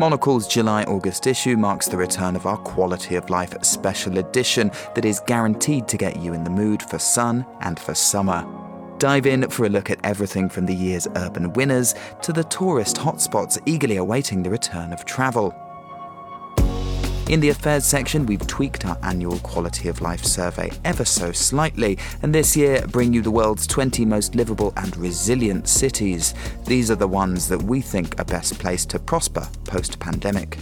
Monocle's 0.00 0.48
July 0.48 0.82
August 0.84 1.28
issue 1.28 1.56
marks 1.56 1.86
the 1.86 1.96
return 1.96 2.34
of 2.34 2.46
our 2.46 2.56
Quality 2.56 3.14
of 3.14 3.30
Life 3.30 3.54
special 3.62 4.18
edition 4.18 4.72
that 4.96 5.04
is 5.04 5.22
guaranteed 5.24 5.86
to 5.86 5.96
get 5.96 6.16
you 6.16 6.34
in 6.34 6.42
the 6.42 6.50
mood 6.50 6.82
for 6.82 6.98
sun 6.98 7.46
and 7.60 7.78
for 7.78 7.94
summer. 7.94 8.44
Dive 8.98 9.24
in 9.24 9.48
for 9.50 9.66
a 9.66 9.68
look 9.68 9.90
at 9.90 10.00
everything 10.02 10.48
from 10.48 10.66
the 10.66 10.74
year's 10.74 11.06
urban 11.14 11.52
winners 11.52 11.94
to 12.22 12.32
the 12.32 12.42
tourist 12.42 12.96
hotspots 12.96 13.56
eagerly 13.66 13.96
awaiting 13.96 14.42
the 14.42 14.50
return 14.50 14.92
of 14.92 15.04
travel. 15.04 15.54
In 17.26 17.40
the 17.40 17.48
affairs 17.48 17.86
section, 17.86 18.26
we've 18.26 18.46
tweaked 18.46 18.84
our 18.84 18.98
annual 19.02 19.38
quality 19.38 19.88
of 19.88 20.02
life 20.02 20.22
survey 20.22 20.70
ever 20.84 21.06
so 21.06 21.32
slightly, 21.32 21.96
and 22.20 22.34
this 22.34 22.54
year 22.54 22.86
bring 22.88 23.14
you 23.14 23.22
the 23.22 23.30
world's 23.30 23.66
20 23.66 24.04
most 24.04 24.34
livable 24.34 24.74
and 24.76 24.94
resilient 24.98 25.66
cities. 25.66 26.34
These 26.66 26.90
are 26.90 26.96
the 26.96 27.08
ones 27.08 27.48
that 27.48 27.62
we 27.62 27.80
think 27.80 28.20
are 28.20 28.26
best 28.26 28.58
placed 28.58 28.90
to 28.90 28.98
prosper 28.98 29.48
post 29.64 29.98
pandemic. 29.98 30.58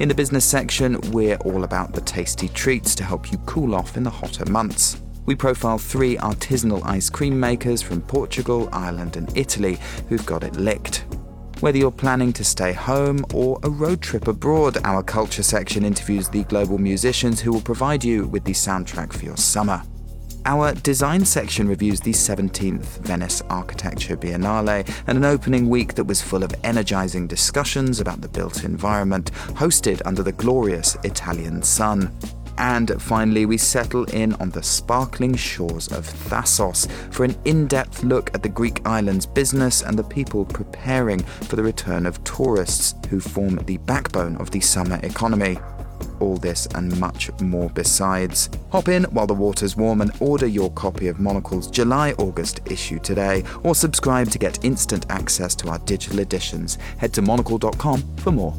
In 0.00 0.08
the 0.08 0.14
business 0.14 0.46
section, 0.46 0.98
we're 1.12 1.36
all 1.44 1.64
about 1.64 1.92
the 1.92 2.00
tasty 2.00 2.48
treats 2.48 2.94
to 2.94 3.04
help 3.04 3.30
you 3.30 3.36
cool 3.44 3.74
off 3.74 3.98
in 3.98 4.02
the 4.02 4.10
hotter 4.10 4.46
months. 4.50 5.02
We 5.26 5.34
profile 5.34 5.76
three 5.76 6.16
artisanal 6.16 6.86
ice 6.86 7.10
cream 7.10 7.38
makers 7.38 7.82
from 7.82 8.00
Portugal, 8.00 8.70
Ireland, 8.72 9.16
and 9.18 9.30
Italy 9.36 9.78
who've 10.08 10.24
got 10.24 10.42
it 10.42 10.56
licked. 10.56 11.04
Whether 11.60 11.78
you're 11.78 11.90
planning 11.90 12.32
to 12.34 12.44
stay 12.44 12.72
home 12.72 13.24
or 13.34 13.58
a 13.64 13.68
road 13.68 14.00
trip 14.00 14.28
abroad, 14.28 14.78
our 14.84 15.02
culture 15.02 15.42
section 15.42 15.84
interviews 15.84 16.28
the 16.28 16.44
global 16.44 16.78
musicians 16.78 17.40
who 17.40 17.50
will 17.50 17.60
provide 17.60 18.04
you 18.04 18.28
with 18.28 18.44
the 18.44 18.52
soundtrack 18.52 19.12
for 19.12 19.24
your 19.24 19.36
summer. 19.36 19.82
Our 20.44 20.72
design 20.72 21.24
section 21.24 21.66
reviews 21.66 22.00
the 22.00 22.12
17th 22.12 23.00
Venice 23.00 23.42
Architecture 23.50 24.16
Biennale 24.16 24.88
and 25.08 25.18
an 25.18 25.24
opening 25.24 25.68
week 25.68 25.94
that 25.94 26.04
was 26.04 26.22
full 26.22 26.44
of 26.44 26.54
energizing 26.62 27.26
discussions 27.26 27.98
about 27.98 28.20
the 28.20 28.28
built 28.28 28.62
environment, 28.62 29.32
hosted 29.32 30.00
under 30.06 30.22
the 30.22 30.32
glorious 30.32 30.96
Italian 31.02 31.64
sun. 31.64 32.16
And 32.58 33.00
finally, 33.00 33.46
we 33.46 33.56
settle 33.56 34.04
in 34.06 34.34
on 34.34 34.50
the 34.50 34.62
sparkling 34.62 35.36
shores 35.36 35.88
of 35.88 36.04
Thassos 36.04 36.90
for 37.12 37.24
an 37.24 37.36
in 37.44 37.68
depth 37.68 38.02
look 38.02 38.34
at 38.34 38.42
the 38.42 38.48
Greek 38.48 38.86
island's 38.86 39.26
business 39.26 39.82
and 39.82 39.96
the 39.96 40.04
people 40.04 40.44
preparing 40.44 41.20
for 41.20 41.54
the 41.54 41.62
return 41.62 42.04
of 42.04 42.22
tourists 42.24 42.94
who 43.08 43.20
form 43.20 43.56
the 43.64 43.76
backbone 43.78 44.36
of 44.36 44.50
the 44.50 44.60
summer 44.60 44.98
economy. 45.04 45.58
All 46.18 46.36
this 46.36 46.66
and 46.74 46.98
much 46.98 47.30
more 47.40 47.70
besides. 47.70 48.50
Hop 48.70 48.88
in 48.88 49.04
while 49.04 49.26
the 49.28 49.34
water's 49.34 49.76
warm 49.76 50.00
and 50.00 50.10
order 50.18 50.46
your 50.46 50.70
copy 50.72 51.06
of 51.06 51.20
Monocle's 51.20 51.70
July 51.70 52.12
August 52.18 52.60
issue 52.66 52.98
today, 52.98 53.44
or 53.62 53.74
subscribe 53.74 54.30
to 54.30 54.38
get 54.38 54.64
instant 54.64 55.06
access 55.10 55.54
to 55.56 55.68
our 55.68 55.78
digital 55.80 56.18
editions. 56.18 56.76
Head 56.96 57.12
to 57.14 57.22
monocle.com 57.22 58.02
for 58.16 58.32
more. 58.32 58.54